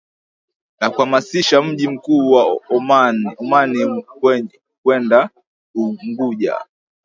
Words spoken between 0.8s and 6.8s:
kuhamisha mji mkuu wa Omani kwenda Unguja